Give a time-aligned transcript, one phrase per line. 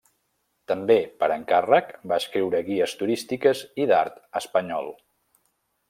[0.71, 4.95] També, per encàrrec, va escriure guies turístiques i d'art espanyol.